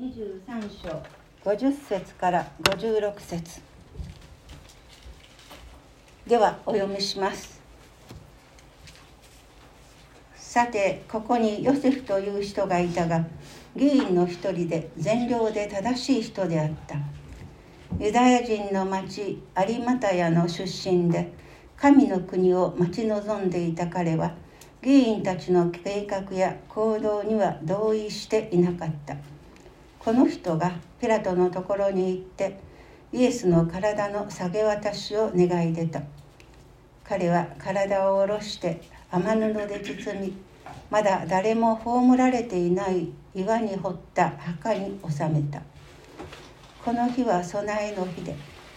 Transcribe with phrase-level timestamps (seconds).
[0.00, 1.02] 23章
[1.44, 3.60] 50節から56節。
[6.26, 7.60] ではお読みします。
[10.36, 13.26] さてここにヨセフという人がいたが
[13.76, 16.96] 議員の一人で善良で正しい人であった。
[18.02, 21.30] ユダヤ人の町有股屋の出身で
[21.76, 24.32] 神の国を待ち望んでいた彼は
[24.80, 29.14] 議員たちの計画や行動には同意していなかった。
[30.02, 32.58] この人がピラトのところに行って
[33.12, 36.00] イエスの体の下げ渡しを願い出た。
[37.04, 40.32] 彼は体を下ろして雨布で包み
[40.90, 45.60] まだ誰も葬られていない岩に掘った墓に収めた。
[46.82, 48.34] この日は備えの日で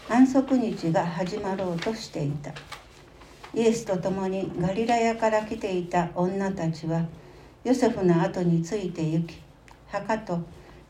[0.09, 2.51] 安息日が始まろうとしていた。
[3.53, 7.05] イエスと共にガリラヤから来ていた女たちは
[7.63, 9.37] ヨセフの後について行き
[9.87, 10.41] 墓と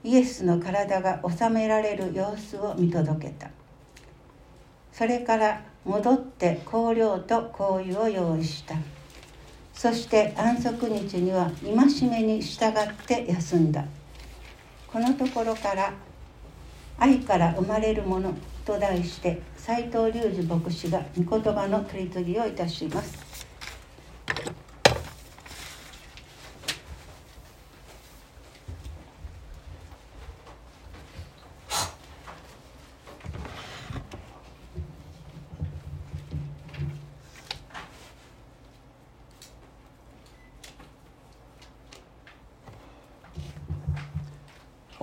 [0.04, 3.50] イエスの体が収められる様子を見届けた。
[4.92, 8.76] それから戻って香料と香油を用意した。
[9.74, 13.86] そして安息日には戒めに従って休んだ。
[14.88, 15.94] このところから
[17.00, 18.34] 「愛から生まれるもの」
[18.64, 23.23] と題して斎藤隆二牧師が御言葉の取り次ぎをいたします。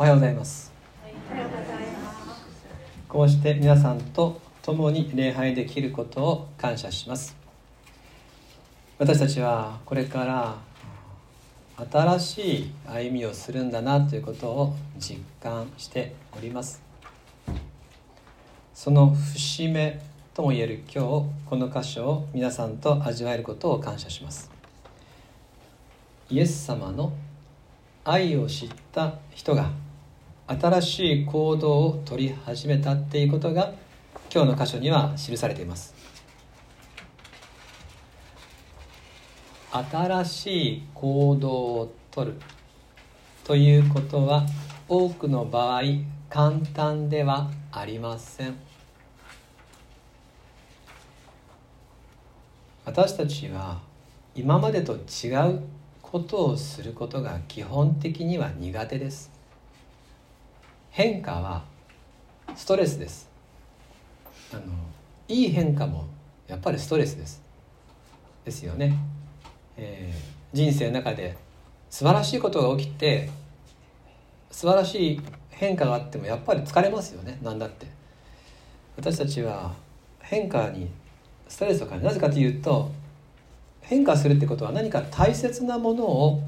[0.00, 0.72] おはようございます。
[3.06, 7.36] こうして皆さんと共に礼拝できることを感謝します。
[8.96, 10.56] 私たちはこれから
[11.92, 16.80] 新しい歩みをするんだなということを実感しております。
[18.72, 20.00] その節目
[20.32, 21.00] とも言える今日
[21.44, 24.50] この箇所を皆さんと味わえることを感謝します。
[26.30, 27.12] イエス様の
[28.02, 29.70] 愛を知った人が
[30.58, 33.72] 新しい行動を取り始めたっていうことが
[34.34, 35.94] 今日の箇所には記されています。
[39.70, 42.34] 新しい行動をとる
[43.44, 44.44] ということは
[44.88, 45.82] 多くの場合
[46.28, 48.56] 簡単ではありません。
[52.84, 53.78] 私たちは
[54.34, 55.62] 今までと違う
[56.02, 59.39] ことをすることが基本的には苦手です。
[60.90, 61.64] 変化は
[62.56, 63.28] ストレスです。
[64.52, 64.62] あの
[65.28, 66.06] いい変化も
[66.48, 67.42] やっぱりストレスです。
[68.44, 68.96] ですよね、
[69.76, 71.36] えー、人生の中で
[71.90, 73.30] 素晴らしいことが起きて
[74.50, 75.20] 素晴らしい
[75.50, 77.38] 変化があってもやっぱり疲れますよね。
[77.42, 77.86] 何だって。
[78.96, 79.72] 私たちは
[80.20, 80.88] 変化に
[81.48, 82.90] ストレスを感じなぜかというと
[83.80, 86.42] 変化するってことは何か大切なものを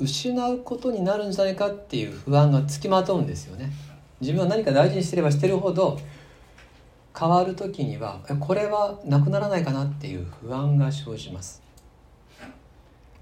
[0.00, 3.72] 失うことになるんじゃないかっていう不安がつきまとうんですよね。
[4.20, 5.98] 自分は何か大事にしてればしてるほど
[7.18, 11.62] 変わる時にはこれはなくならないかなっていう不安が生じます。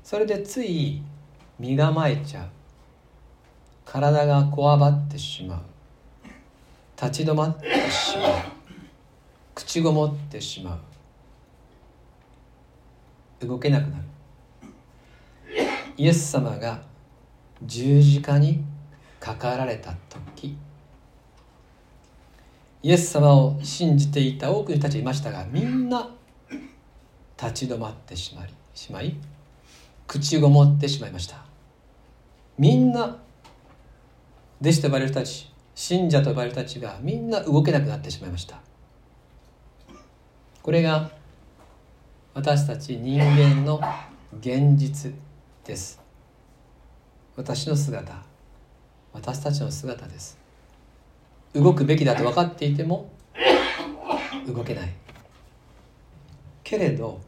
[0.04, 1.02] それでつい
[1.58, 2.48] 身構えちゃう。
[3.84, 5.60] 体がこわばってしまう。
[7.00, 8.32] 立ち止まってしまう。
[9.54, 10.78] 口ごもってしま
[13.40, 13.46] う。
[13.46, 14.02] 動けなくなる。
[15.96, 16.82] イエス様が
[17.62, 18.62] 十字架に
[19.18, 20.56] かかられた時
[22.82, 26.10] イエス様を信じていた多くの人たちいましたがみんな
[27.40, 29.16] 立ち止まってしまいしまい
[30.06, 31.44] 口ごもってしまいました。
[32.58, 33.18] みんな
[34.60, 38.60] 弟子と呼ばれる人たち信者と呼ばれる人たちがみんな動けなくなってしまいました。
[40.62, 41.10] これが
[42.34, 43.80] 私たち人間の
[44.40, 45.12] 現実。
[45.66, 46.00] です。
[47.36, 48.14] 私の姿
[49.12, 50.38] 私たちの姿です。
[51.54, 53.10] 動くべきだと分かっていても
[54.46, 54.94] 動けない。
[56.62, 57.20] けれど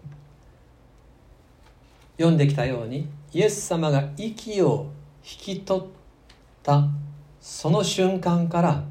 [2.17, 4.91] 読んできたようにイエス様が息を
[5.23, 5.85] 引き取っ
[6.63, 6.89] た
[7.41, 8.85] その瞬間から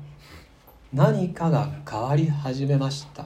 [0.93, 3.25] 何かが変わり始めました。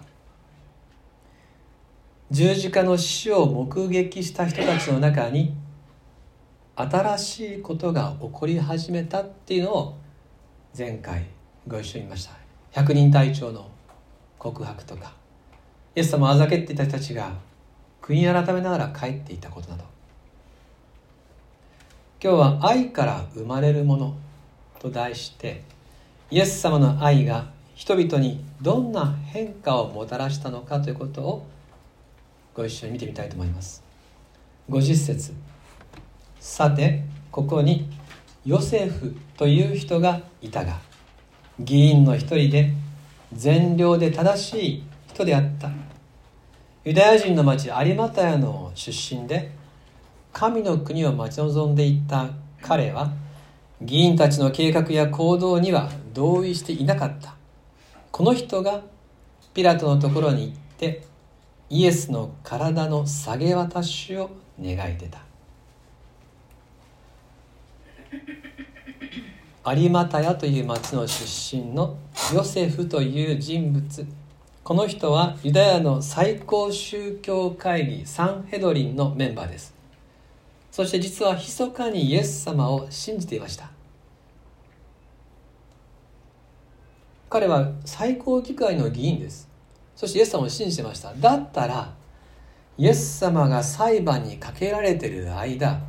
[2.29, 5.53] 十字架の死を目撃した人たちの中に
[6.75, 9.97] 新しいことが起こり始めたっていうのを
[10.77, 11.25] 前回
[11.67, 12.31] ご一緒に見ました。
[12.71, 13.69] 百人隊長の
[14.39, 15.13] 告白とか。
[15.93, 17.33] イエス様をあざけっていた人たちが
[18.01, 19.83] 悔い改めながら帰っていたことなど。
[22.23, 24.15] 今日は愛から生まれるもの
[24.79, 25.63] と題して
[26.29, 31.47] イエス様の愛が人々にどんな変化をもたらしたのかということを
[32.53, 33.83] ご一緒に見てみたいと思います。
[34.69, 35.50] 50節。
[36.41, 37.87] さてここに
[38.43, 40.79] ヨセフという人がいたが
[41.59, 42.73] 議員の一人で
[43.31, 45.69] 善良で正しい人であった。
[46.83, 49.51] ユダヤ人の町有マタヤの出身で
[50.33, 52.29] 神の国を待ち望んでいた
[52.59, 53.13] 彼は
[53.79, 57.35] 議員たちの計画や行動には同意していなかった。
[58.11, 58.81] この人が
[59.53, 61.03] ピラトのところに行って
[61.69, 65.30] イエスの体の下げ渡しを願い出た。
[69.63, 71.97] 有マタヤという町の出身の
[72.33, 74.05] ヨセフという人物。
[74.63, 79.73] この人はユダヤの最高宗教会議サンヘドリンのメンバーです。
[80.71, 83.69] そして実は密かにイエス様を信じていました。
[87.29, 89.47] 彼は最高議会の議員です。
[89.95, 91.13] そしてイエス様を信じてました。
[91.13, 91.93] だったら
[92.77, 95.81] イエス様が裁判にかけられてる間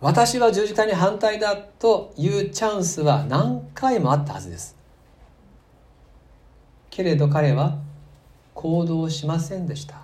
[0.00, 4.76] 私は十字架に反対だというチャンスは何回もあったはずです。
[6.90, 7.78] けれど彼は
[8.54, 10.02] 行動しませんでした。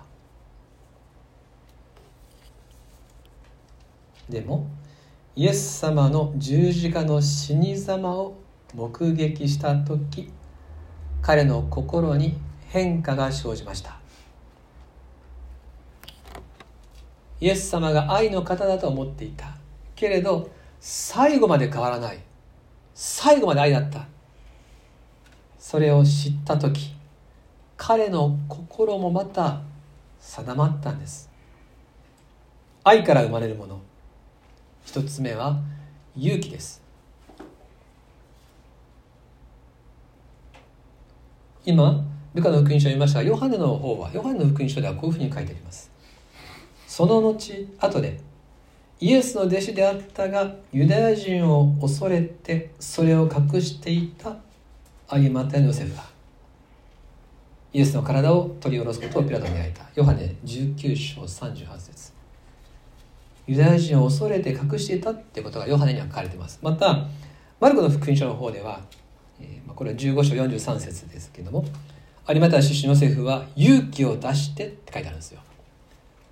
[4.29, 4.67] でも
[5.35, 8.35] イエス様の十字架の死に様を
[8.73, 10.31] 目撃した時
[11.21, 12.37] 彼の心に
[12.69, 13.99] 変化が生じました。
[17.39, 19.62] イエス様が愛の方だと思っていた。
[19.95, 20.49] けれど
[20.79, 22.19] 最後まで変わらない。
[22.93, 24.05] 最後まで愛だった。
[25.57, 26.93] それを知った時
[27.77, 29.61] 彼の心もまた
[30.19, 31.29] 定まったんです。
[32.83, 33.79] 愛から生まれるもの。
[34.85, 35.59] 一つ目は
[36.15, 36.81] 勇気です。
[41.65, 42.03] 今
[42.33, 45.89] ルカの福音書を読みましたがヨハネの方はヨハネの福音書ではこういうふうに書いてあります。
[46.87, 47.37] その後
[47.79, 48.19] 後で
[49.03, 54.37] イエスの弟子であったがユダヤ人を恐れてそれを隠していた
[55.09, 56.05] アギマタヨセフが
[57.73, 59.83] イエスの体を取り下ろすことをピラトに焼いた。
[59.93, 62.13] ヨハネ19章38節。
[63.45, 66.59] ユダヤ人を恐れて隠していたってことがヨハネには書かれています。
[66.61, 67.05] また
[67.59, 68.79] マルコの福音書の方では、
[69.75, 71.65] これは15章43節ですけども
[72.29, 75.41] 有馬出身の政府は勇気を出してって書いてあるんですよ。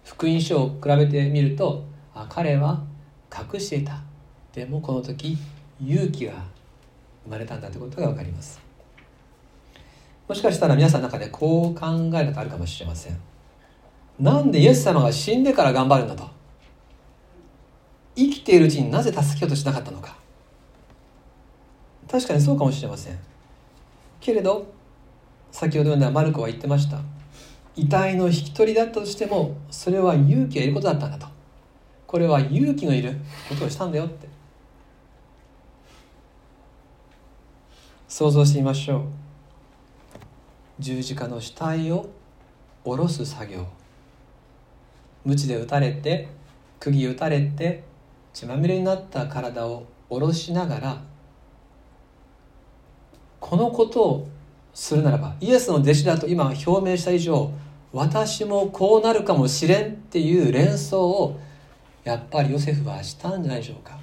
[0.05, 1.90] 福音書を比べてみると
[2.29, 2.83] 彼は
[3.31, 4.01] 隠していた。
[4.53, 5.37] でもこの時
[5.83, 6.33] 勇気が
[7.23, 8.61] 生まれたんだということが分かります。
[10.27, 13.19] もしかしたら皆さんの中でこう考える方あるかもしれません。
[14.19, 16.29] なんでイエス様が死んでから頑張るんだと。
[18.15, 20.15] 生きているうちになぜ助けようとしなかったのか。
[22.09, 23.17] 確かにそうかもしれません。
[24.19, 24.67] けれど
[25.51, 26.99] 先ほど読んだマルコは言ってました。
[27.75, 31.30] 遺体の引き取りだったとしてもそれは勇気がいることだったんだと。
[32.11, 33.15] これは勇気のいる
[33.47, 34.27] ことをしたんだよって。
[38.09, 39.01] 想像してみましょう。
[40.77, 42.09] 十字架の死体を
[42.83, 43.65] 下ろす作業。
[45.23, 46.27] 鞭で打たれて
[46.81, 47.85] 釘打たれて
[48.33, 51.01] 血まみれになった体を下ろしながら
[53.39, 54.27] このことを
[54.73, 57.51] するならばイエスの弟子だと今表明した以上
[57.93, 61.39] 私もこうなるかもしれんっていう連想を
[62.03, 63.99] やっぱりヨセフはしたんじゃないでしょうか。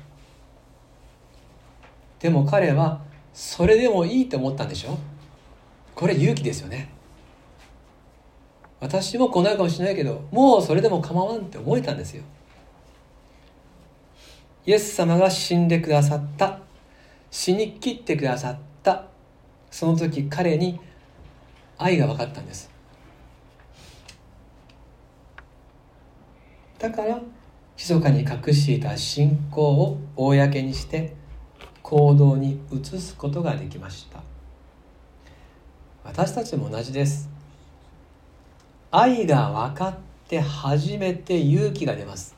[2.20, 3.00] でも彼は
[3.32, 4.98] それでもいいと思ったんでしょ？
[5.94, 6.90] これ勇気ですよね。
[8.80, 12.22] 私もこうなるかもしれないけどもうそれでも構わんって思えたんですよ。
[14.64, 16.60] イエス様が死んでくださった。
[17.30, 19.06] 死に切ってくださった。
[19.70, 20.78] その時彼に
[21.76, 22.70] 愛が分かったんです。
[26.78, 27.20] だから
[27.78, 31.14] 密かに隠していた信仰を公にして
[31.80, 34.20] 行動に移すことができました。
[36.02, 37.30] 私たちも同じです。
[38.90, 42.34] 愛が分かって初めて勇気が出ます。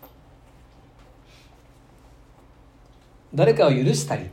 [3.34, 4.28] 誰かを許したり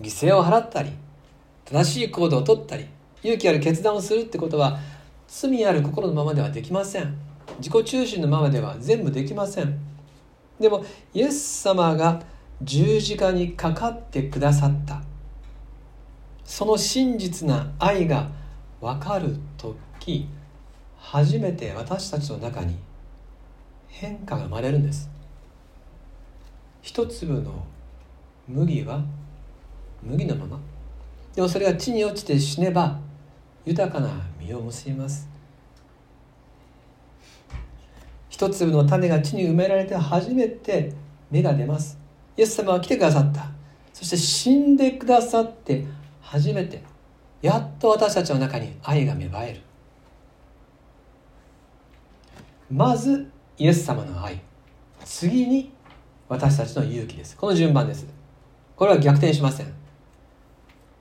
[0.00, 0.92] 犠牲を払ったり
[1.66, 2.86] 正しい行動をとったり
[3.22, 4.78] 勇気ある決断をするってことは
[5.28, 7.29] 罪ある心のままではできません。
[7.58, 9.78] 自己中心のままでは全部できません。
[10.58, 12.22] でもイエス様が
[12.62, 15.02] 十字架にかかってくださった。
[16.44, 18.28] その真実な愛が
[18.80, 20.28] 分かる時
[20.98, 22.76] 初めて私たちの中に
[23.88, 25.10] 変化が生まれるんです。
[26.82, 27.64] 一粒の
[28.48, 29.02] 麦は
[30.02, 30.60] 麦のまま。
[31.34, 32.98] でもそれが地に落ちて死ねば
[33.64, 34.08] 豊かな
[34.40, 35.28] 実を結びます。
[38.40, 40.94] 一粒の種が地に埋められて初めて
[41.30, 41.98] 芽が出ます。
[42.38, 43.50] イエス様は来てくださった。
[43.92, 45.84] そして死んでくださって
[46.22, 46.82] 初めて
[47.42, 49.60] やっと私たちの中に愛が芽生える。
[52.70, 54.40] まずイエス様の愛。
[55.04, 55.70] 次に
[56.26, 57.36] 私たちの勇気です。
[57.36, 58.06] この順番です。
[58.74, 59.66] これは逆転しません。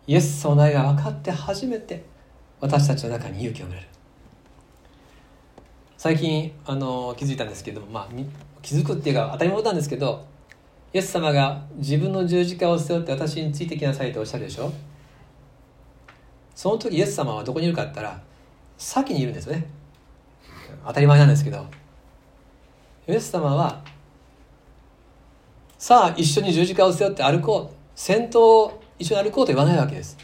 [0.08, 2.03] イエス様の愛が分かって初めて
[2.60, 3.88] 私たちの中に勇気を生まれる。
[5.99, 8.09] 最近あの気づいたんですけども、まあ、
[8.61, 10.25] 気づくっていうか当たり前なんですけど
[10.93, 14.71] イエス様が自分の十字架を背負って私についてきなさいとおっしゃるでしょ？
[16.55, 18.23] その時イエス様はどこにいるかって言ったら
[18.77, 19.65] 先にいるんですよね。
[20.87, 21.65] 当たり前なんですけど。
[23.05, 23.83] イエス様は
[25.77, 27.75] さあ一緒に十字架を背負って歩こう。
[27.93, 30.17] 先頭を一緒に歩こうと言わないわけです。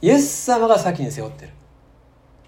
[0.00, 1.50] イエス様が先に背負ってる。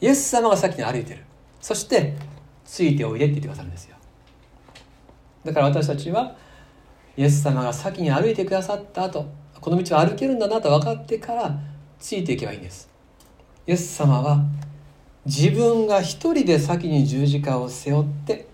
[0.00, 1.24] イエス様が先に歩いてる。
[1.60, 2.16] そして
[2.64, 3.96] ついておいでって言ってくださるんですよ。
[5.44, 6.36] だから私たちは
[7.16, 9.26] イエス様が先に歩いてくださった後
[9.60, 11.58] この道を歩けるんだなと分かってから
[11.98, 12.88] ついていけばいいんです。
[13.66, 14.44] イエス様は
[15.24, 18.46] 自分が一人で先に十字架を背負って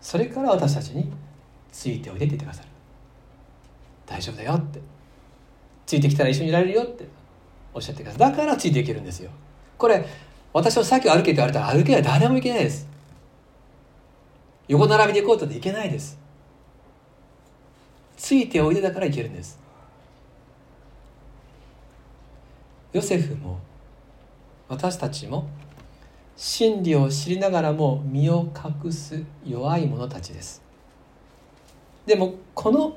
[0.00, 1.10] それから私たちに
[1.70, 2.68] ついておいでって言ってくださる。
[4.06, 4.80] 大丈夫だよって。
[5.86, 7.06] ついてきたら一緒にいられるよって
[7.74, 9.30] おっしゃってくださいだからついていけるんですよ。
[9.78, 10.04] これ
[10.52, 12.02] 私の先を歩けって言われたら歩けない。
[12.02, 12.88] 誰も行けないです。
[14.68, 16.18] 横並びで行こうといけないです。
[18.16, 19.58] ついておいでだから行けるんです。
[22.92, 23.58] ヨセフも
[24.68, 25.48] 私たちも
[26.36, 28.50] 真理を知りながらも身を
[28.84, 30.62] 隠す弱い者たちです。
[32.06, 32.96] でもこの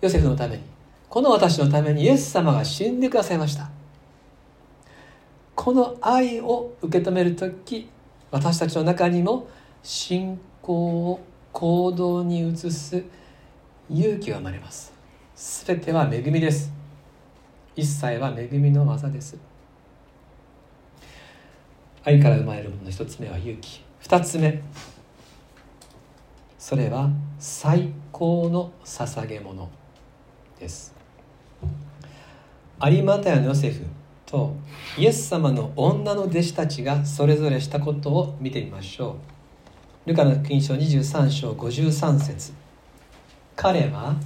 [0.00, 0.62] ヨセフのために
[1.08, 3.70] この私のためにイエス様が死んでくださいました。
[5.56, 7.88] この愛を受け止める時
[8.30, 9.48] 私たちの中にも
[9.82, 10.74] 信仰
[11.10, 11.20] を
[11.52, 13.02] 行動に移す
[13.90, 14.92] 勇気が生まれます。
[15.34, 16.70] 全ては恵みです。
[17.74, 19.36] 一切は恵みの技です。
[22.04, 23.82] 愛から生まれるものの一つ目は勇気。
[24.00, 24.62] 二つ目。
[26.58, 29.70] それは最高の捧げ物
[30.58, 30.94] です。
[32.84, 33.84] 有馬太のヨセフ。
[34.26, 34.54] と
[34.98, 39.16] イエス様の女の弟子たちがそれぞれしたことを見てみましょ
[40.06, 40.08] う。
[40.08, 42.52] ルカの福音書23章53節。
[43.54, 44.16] 彼は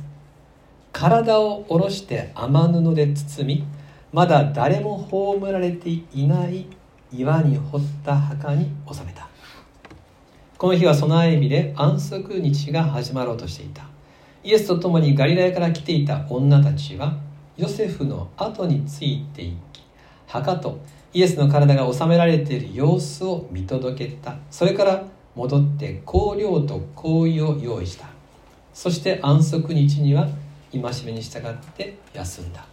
[0.93, 3.65] 体を下ろして雨布で包み
[4.13, 6.67] まだ誰も葬られていない
[7.13, 9.29] 岩に掘った墓に収めた。
[10.59, 13.85] この日は備え日で安息日が始まろうとしていた。
[14.43, 17.19] イエスと共にガリラヤから来ていた女たちは
[17.57, 19.83] ヨセフの後についていき
[20.31, 20.79] 墓と
[21.13, 24.37] イエスの体が収められている様子を見届けた。
[24.49, 28.07] それから戻って香料と香油を用意した。
[28.73, 30.29] そして安息日には
[30.73, 32.65] 戒めに従って休んだ。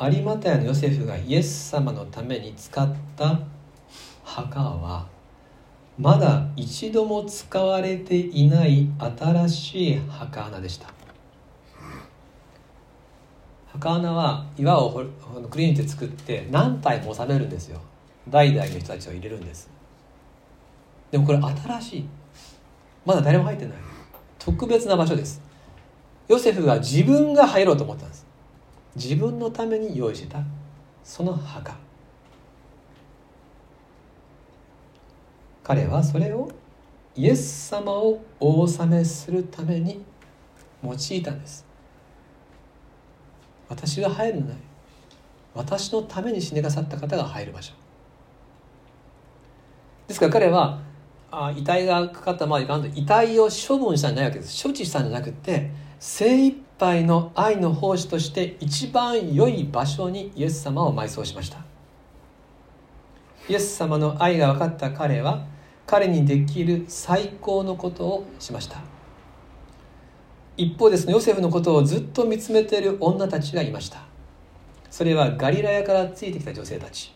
[0.00, 3.40] 有馬太のヨセフがイエス様のために使った
[4.24, 5.06] 墓は
[5.98, 10.95] まだ一度も使われていない新しい墓穴でした。
[13.76, 15.04] 墓穴は岩を
[15.50, 17.80] クリーンって作って何体も収めるんですよ。
[18.28, 19.70] 代々の人たちを入れるんです。
[21.10, 22.08] でもこれ新しい。
[23.04, 23.74] まだ誰も入ってない。
[24.38, 25.40] 特別な場所です。
[26.28, 28.26] ヨセフは自分が入ろうと思ったんです。
[28.96, 30.40] 自分のために用意してた。
[31.04, 31.76] その墓。
[35.62, 36.50] 彼はそれを
[37.14, 40.02] イエス様をお納めするために
[40.82, 41.65] 用いたんです。
[43.68, 44.56] 私が入るのない。
[45.54, 47.72] 私のために死んでくださった方が入る場所。
[50.06, 50.80] ですから彼は
[51.30, 54.62] あ遺体がかかったままいかんと遺体を処分したんじゃないわけです。
[54.62, 61.58] 処置したんじゃなくて精一杯の愛の奉仕として一番良い場所にイエス様を埋葬しました。
[63.48, 65.46] イエス様の愛が分かった彼は
[65.86, 68.95] 彼にできる最高のことをしました。
[70.56, 74.00] 一方ですねヨセフのことをずっと見つめている女たちがいました。
[74.90, 77.14] それはガリラヤからついてきた女性たち。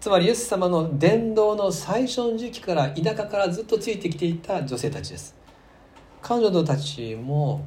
[0.00, 5.34] つまりイエス様の伝道の最初の時期から田舎からずっとついてきていた女性たちです。
[6.22, 7.64] 彼女たちも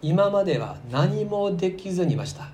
[0.00, 2.48] 今までは何もできずにいました。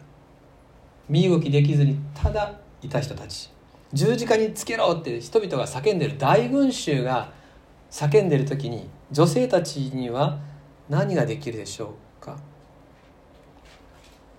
[1.08, 3.50] 身動きできずにただいた人たち。
[3.92, 6.18] 十字架につけろって人々が叫んでる。
[6.18, 7.30] 大群衆が
[7.90, 10.40] 叫んでる時に女性たちには
[10.88, 12.36] 何ができるでしょうか？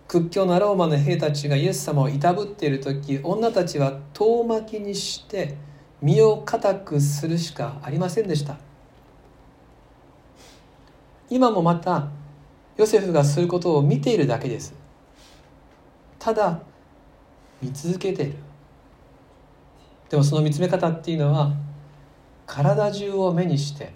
[0.07, 5.55] 屈強なローマの兵たちがイエス様をいたぶっている時女たちは遠巻きにして
[6.01, 8.57] 身を固くするしかありませんでした。
[11.29, 12.07] 今もまた
[12.75, 14.73] ヨセフがすることを見ているだけです。
[16.17, 16.61] ただ
[17.61, 18.35] 見続けている。
[20.09, 21.53] でもその見つめ方っていうのは
[22.47, 23.93] 体中を目にして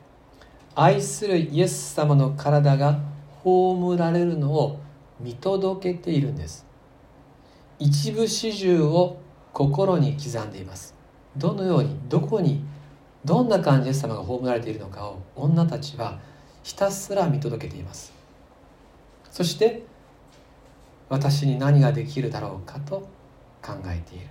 [0.76, 3.00] 愛するイエス様の体が
[3.44, 4.80] 葬られるのを
[5.20, 6.66] 見届けているんです。
[7.80, 9.18] 一部始終を
[9.52, 10.96] 心に刻んでいます。
[11.38, 12.64] どのようにどこに
[13.26, 16.20] どんな感じでイエス様が葬られているのかを女たちは
[16.64, 18.12] ひたすら見届けています。
[19.30, 19.84] そして
[21.10, 23.08] 私に何ができるだろうかと
[23.62, 24.28] 考えている。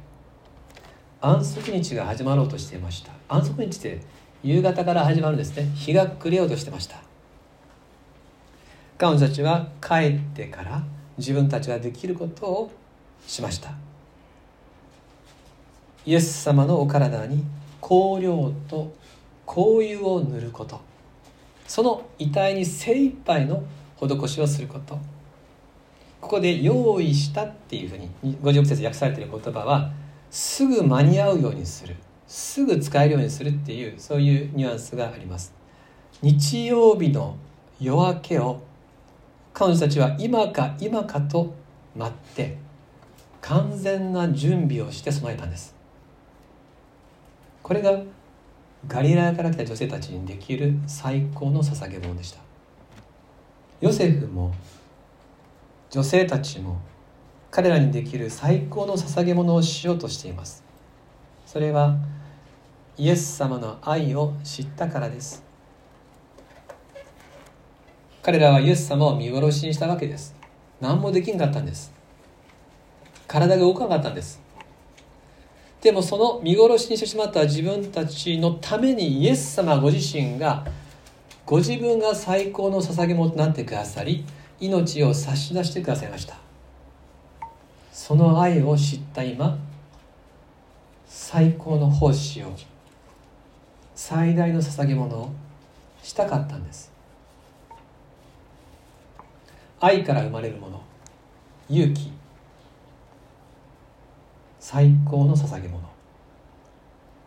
[1.21, 3.13] 安息日が始まろうとしていました。
[3.29, 4.01] 安息日って
[4.43, 5.71] 夕方から始まるんですね。
[5.75, 6.97] 日が暮れようとしてました。
[8.99, 10.83] 彼女たちは帰ってから
[11.19, 12.71] 自分たちができることを
[13.27, 13.73] しました。
[16.05, 17.45] イエス様のお体に
[17.81, 18.93] 香料と
[19.47, 19.61] 香
[19.95, 20.81] 油を塗ること。
[21.67, 23.63] その遺体に精一杯の
[23.97, 24.99] 施しをすること。
[26.21, 29.93] ここで「用意した」っていうふうに50節訳されている言葉は
[30.31, 31.97] すぐ間に合うようにする。
[32.33, 35.53] すぐ使えるようにするっていうそういうニュアンスがあります。
[36.23, 37.37] 日曜日の
[37.79, 38.63] 夜明けを
[39.53, 41.53] 彼女たちは今か今かと
[41.95, 42.57] 待って
[43.43, 45.75] 完全な準備をして備えたんです。
[47.63, 48.01] これが
[48.89, 52.41] ガリラヤから来た女性たちにできる最高の捧げ物でした。
[53.83, 54.55] ヨセフも
[55.91, 56.81] 女性たちも
[57.51, 60.65] 彼らにできる最高の捧げ物をしようとしています。
[61.45, 61.99] それは
[62.99, 65.43] イエス様の愛を知ったからです。
[68.23, 70.35] 彼らはイエス様を見殺しにしたわけです。
[70.81, 71.93] 何もできんかったんです。
[73.27, 74.41] 体が動かなかったんです。
[75.81, 80.65] でもその見殺しにしてしまった自分たちのためにイエス様ご自身が
[81.45, 84.25] ご自分が最高の捧げ物となってくださり
[84.61, 86.37] 命を差し出してくださいました。
[87.91, 89.59] その愛を知った今
[91.07, 92.53] 最高の奉仕を
[94.05, 95.31] 最大の捧げ物を
[96.03, 96.91] したかったんです。
[99.79, 100.83] 愛から生まれるもの
[101.69, 102.11] 勇気。
[104.59, 105.89] 最高の捧げ物。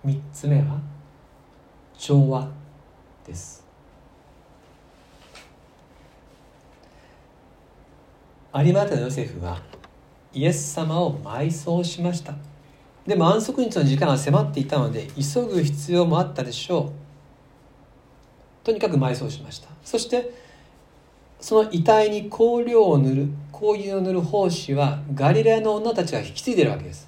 [0.05, 0.77] 3つ目は
[1.97, 2.49] 調和
[3.25, 3.65] です。
[8.53, 9.61] 有馬手のヨセフは
[10.33, 12.33] イエス様を埋葬しました。
[13.07, 16.91] でも安息日の時間が迫っていたので急ぐ必要もあったでしょ
[18.63, 18.65] う。
[18.65, 19.69] とにかく埋葬しました。
[19.83, 20.31] そして
[21.39, 27.07] その遺体に香料を塗る香油を塗る奉仕はガリラヤの女たちが引き継いでるわけです。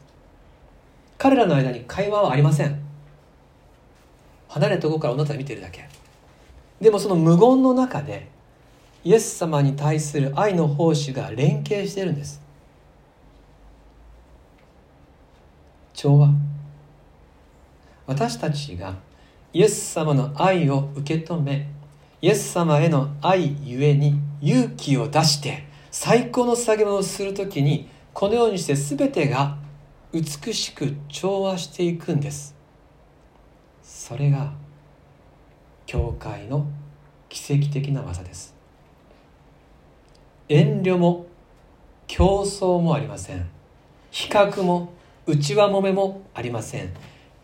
[1.18, 2.80] 彼らの間に会話はありません。
[4.50, 5.90] 離れたところから女たち見てるだけ。
[6.80, 8.28] でもその無言の中で
[9.04, 12.42] イエス様に対する愛の奉仕が連携してるんです。
[15.98, 16.30] 調和。
[18.06, 18.98] 私たちが
[19.52, 21.72] イエス様の愛を受け止め
[22.22, 29.58] イエス様への愛ゆえに勇気を出して最高の捧げ物をする時にこのようにして全てが
[30.14, 32.56] 美しく調和していくんです。
[33.82, 34.54] それが
[35.88, 36.68] 教会の
[37.28, 38.56] 奇跡的な技です。
[40.48, 41.26] 遠慮も
[42.06, 43.50] 競争もありません。
[44.12, 44.94] 比較も
[45.28, 46.94] 内輪もめもありません。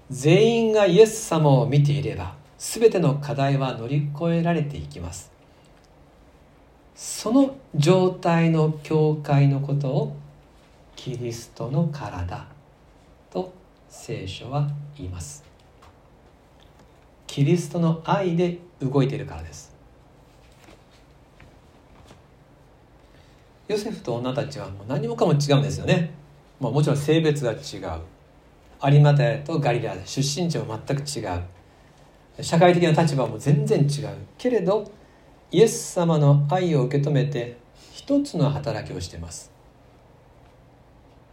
[0.10, 5.34] 全員がイエス様を見ていれば全ての課題は乗り越えられていきます。
[6.96, 10.16] その状態の教会のことを
[10.96, 12.48] キリストの体
[13.30, 13.52] と
[13.90, 15.44] 聖書は言います。
[17.28, 19.76] キリストの愛で動いているからです。
[23.68, 26.23] ヨセフと女たちはもう何もかも違うんですよね。
[26.64, 27.56] まあ、もちろん性別が違
[27.98, 28.00] う。
[28.86, 31.42] 有馬田とガリラ出身地も全く違う。
[32.42, 34.10] 社会的な立場も全然違う。
[34.38, 34.90] けれど
[35.52, 37.58] イエス様の愛を受け止めて
[37.92, 39.52] 一つの働きをしてます。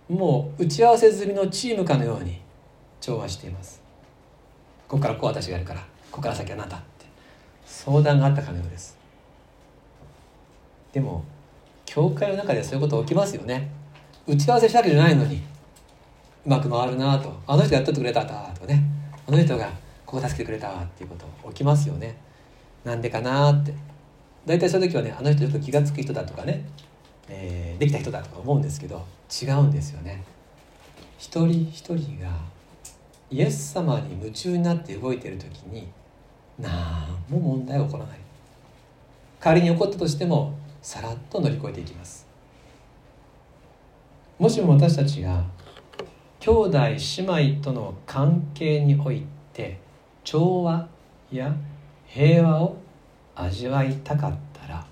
[0.09, 2.41] もう打ち合わせ済みのチームかのように
[3.01, 3.81] 調和しています。
[4.89, 7.07] ここからこう私がやるからここから先は何だって。
[7.65, 8.99] 相談があったかのようです。
[10.93, 11.23] でも
[11.85, 13.79] 教会の中でそういうこと起きますよね。
[14.31, 15.43] 打ち合わせしたわけじゃないのに
[16.47, 17.33] うまく回るなと。
[17.47, 18.83] あの人がやっとってくれたとかね
[19.27, 19.69] あの人が
[20.07, 22.17] ここ助けてくれたわっていうこと起きますよね。
[22.85, 23.75] なんでかなって。
[24.47, 26.65] 大体そういう時はねあの人よく気が付く人だとかね、
[27.29, 30.25] えー、できた人だとか思うんですけど違うんですよね。
[31.19, 32.31] 一人一人が
[33.31, 35.89] イエス様に夢中になって動いている時に
[36.59, 36.73] 何
[37.29, 38.19] も問題が起こらない。
[39.39, 42.30] 仮に起こったとしてもさらっと乗り越えていきます。
[44.41, 45.45] もしも私たちが
[46.39, 49.79] 兄弟姉妹との関係において
[50.25, 50.89] 調和
[51.31, 51.55] や
[52.07, 52.77] 平和を
[53.35, 54.87] 味わいたかったら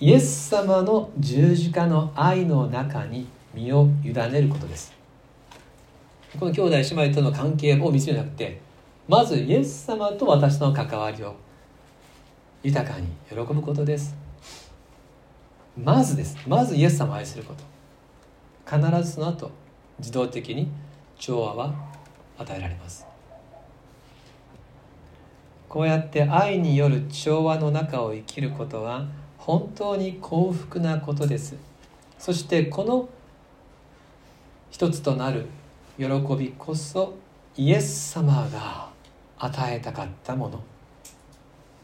[0.00, 4.94] イエス様の十字架の愛の中に身を委ねることです。
[6.40, 8.58] この兄弟姉妹との関係を見つめなくて
[9.06, 11.36] まずイエス様と私の関わりを
[12.62, 14.16] 豊かに喜ぶことです。
[15.76, 16.38] まずです。
[16.46, 17.77] まずイエス様を愛すること。
[18.68, 19.50] 必ずその後
[19.98, 20.68] 自動的に
[21.18, 21.74] 調和は
[22.36, 23.06] 与えられます。
[25.68, 29.06] こうやって愛による調和の中を生きることは
[29.38, 31.56] 本当に幸福なことです。
[32.18, 33.08] そしてこの
[34.70, 35.46] 一つとなる
[35.98, 37.14] 喜びこそ
[37.56, 38.88] イエス様が
[39.38, 40.62] 与えたかったもの。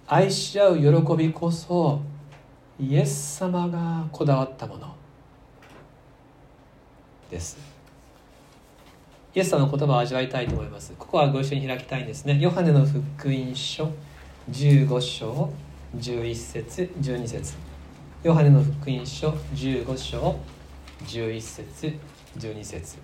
[0.06, 2.00] 愛し合う喜びこそ
[2.78, 4.94] イエス様がこだわったもの。
[7.34, 7.58] です。
[9.34, 10.92] イエス様の言葉を味わいたいと思います。
[10.96, 12.38] ここはご一緒に開きたいんですね。
[12.38, 13.90] ヨハネの福音書
[14.50, 15.52] 15章
[15.96, 17.54] 11節12節。
[18.22, 20.38] ヨハネの福音書15章
[21.06, 21.98] 11節
[22.38, 22.98] 12節。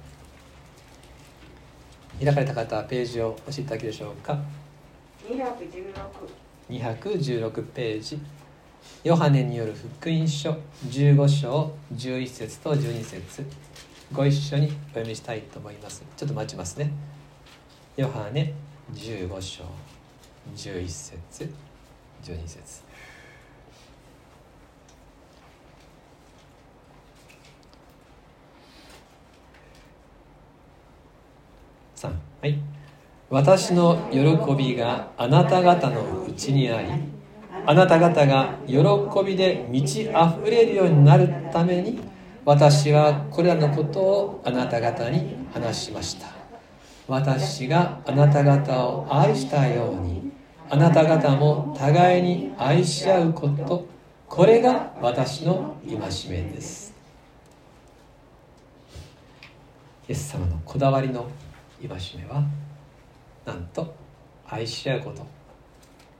[2.23, 4.39] 開かれた方はページを教えていただけでしょうか
[6.69, 8.21] ？216ページ。
[9.03, 13.45] ヨハネによる福音書15章11節と12節
[14.13, 16.03] ご一緒にお読みしたいと思います。
[16.17, 16.91] ちょっと待ちますね。
[17.97, 18.53] ヨハネ
[18.93, 19.65] 15章。
[20.57, 21.55] 11節。
[22.25, 22.83] 12節。
[31.95, 32.59] 3はい。
[33.29, 36.89] 私の喜びがあなた方のうちにあり
[37.65, 38.79] あなた方が喜
[39.25, 42.10] びで満ち溢れるようになるために
[42.45, 46.29] 私はこれらのことをあなた方に話しました。
[47.07, 50.33] 私があなた方を愛したように
[50.69, 53.87] あなた方も互いに愛し合うこと。
[54.29, 55.99] これが私の戒
[56.31, 56.95] めです。
[60.09, 61.29] イエス様のこだわりの
[61.81, 62.43] 戒めは
[63.45, 63.95] なんと
[64.49, 65.27] 愛し合うこと。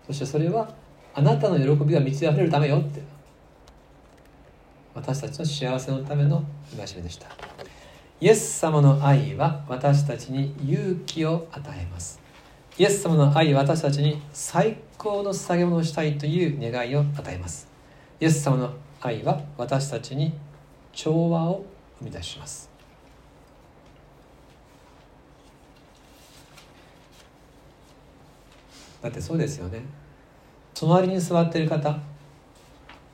[0.07, 0.69] そしてそれは
[1.15, 3.01] あなたの喜びが満ち溢れるためよって。
[4.95, 6.45] 私たちの幸せのための
[6.77, 7.29] 戒めでした。
[8.21, 12.21] イエス様の愛は私たちに勇気を与えます。
[12.77, 17.69] イエス様の愛は私たちに最高の捧げ物をしたいという願いを与えます。
[18.21, 20.35] イエス様の愛は私たちに
[20.93, 21.65] 調和を
[22.01, 22.69] 生み出します。
[29.03, 29.83] だってそうですよね。
[30.75, 31.99] 隣に座っている方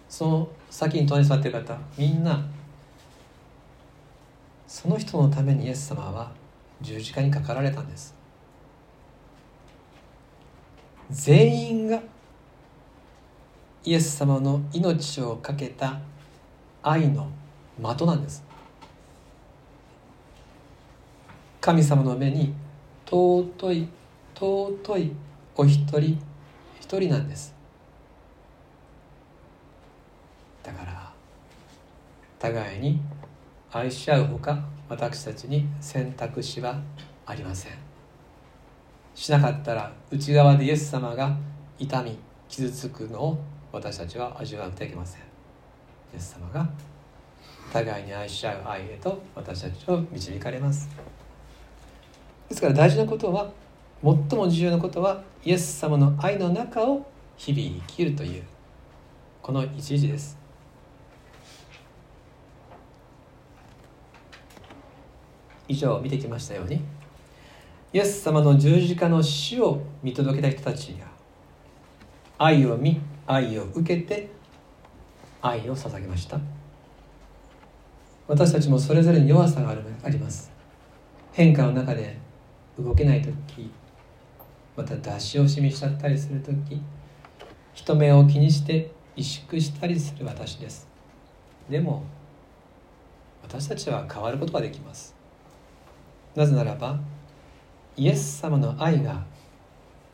[0.09, 2.45] その先に隣に座っている方みんな
[4.67, 6.31] その人のためにイエス様は
[6.81, 8.15] 十字架にかかられたんです。
[11.11, 12.03] 全員が
[13.85, 16.01] イエス様の命を懸けた
[16.83, 17.31] 愛の
[17.81, 18.45] 的なんです。
[21.61, 22.53] 神様の目に
[23.07, 23.89] 尊い
[24.35, 25.13] 尊い
[25.57, 26.19] お一人
[26.81, 27.56] 一人なんです。
[30.67, 31.13] だから
[32.41, 33.01] 互いに
[33.71, 36.81] 愛し合うほか私たちに選択肢は
[37.25, 37.73] ありません。
[39.15, 41.37] しなかったら内側でイエス様が
[41.79, 43.39] 痛み傷つくのを
[43.71, 45.21] 私たちは味わわなくてはいけません。
[45.21, 45.25] イ
[46.17, 46.69] エス様が
[47.73, 50.89] 互いに愛し合う愛へと私たちを導かれます。
[52.49, 53.53] ですから大事なことは
[54.03, 58.43] 最も重要なことはイエス様の愛の中を日々生きるという
[59.43, 60.46] この一時です。
[65.69, 66.81] 以上見てきましたように
[67.93, 71.07] イエス様の十字架の死を見届けた人たちが
[72.39, 74.29] 愛を見愛を受けて
[75.41, 76.39] 愛を捧げました。
[78.29, 79.71] 私たちもそれぞれに弱さが
[80.03, 80.51] あります。
[81.33, 82.19] 変化の中で
[82.79, 83.71] 動けない時
[84.77, 86.83] また出し惜しみしちゃったりする時
[87.73, 90.87] 人目を気にして萎縮したりする私です。
[91.71, 92.05] でも
[93.43, 95.16] 私たちは変わることができます。
[96.37, 96.99] なぜならば
[97.97, 99.25] イエス様の愛が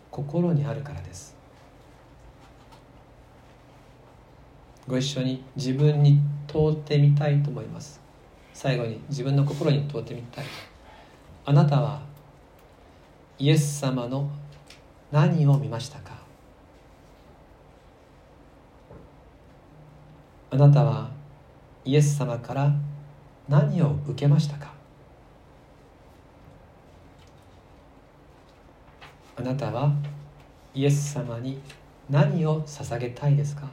[0.09, 1.35] 心にあるからです。
[4.87, 8.01] ご一緒に自分に問うてみたいと思います。
[8.55, 10.45] 最後に自分の心に問うてみたい。
[11.45, 12.03] あなたは
[13.39, 14.31] イエス様の
[15.11, 16.13] 何を見ましたか？
[20.51, 21.11] あなたは
[21.85, 22.73] イエス様から
[23.49, 24.82] 何を受けましたか？
[29.35, 29.92] あなたは
[30.75, 31.61] イエス様に
[32.11, 33.68] 何を捧げたいですか？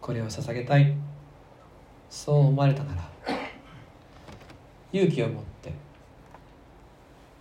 [0.00, 0.96] これを捧げたい。
[2.08, 3.08] そう思われたなら
[4.92, 5.72] 勇気を持って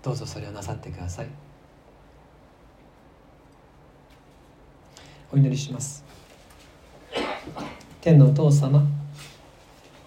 [0.03, 1.27] どうぞそれをなさってください。
[5.32, 6.05] お祈りします。
[8.01, 8.98] 天のお父様。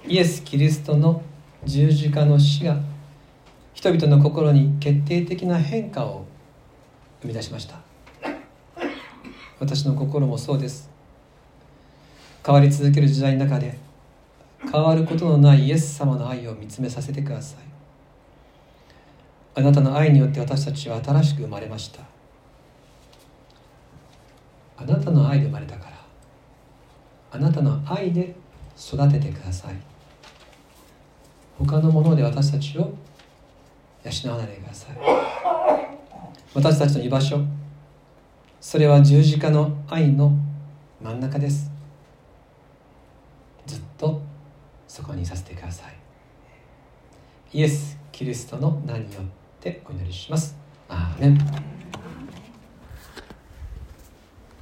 [0.07, 1.23] イエス・キリストの
[1.65, 2.81] 十字架の死が
[3.73, 6.27] 人々の心に決定的な変化を
[7.21, 7.81] 生み出しました。
[9.61, 10.91] 私の心もそうです。
[12.45, 13.79] 変わり続ける時代の中で
[14.61, 17.59] 変わることのないイエス様の愛を見つめさせてください。
[19.55, 22.01] あなたの愛によって私たちは新しく生まれました。
[24.77, 25.93] あなたの愛で生まれたから
[27.31, 28.35] あなたの愛で
[28.77, 29.92] 育ててください。
[31.65, 32.93] 他のもので私たちを
[34.05, 34.97] 養わないでください。
[36.55, 37.41] 私たちの居場所
[38.61, 40.33] それは十字架の愛の
[41.01, 41.71] 真ん中です。
[43.67, 44.21] ずっと
[44.87, 45.97] そこにいさせてください。
[47.53, 49.25] イエス・キリストの名によっ
[49.61, 50.57] てお祈りします。
[50.89, 51.82] アーメン。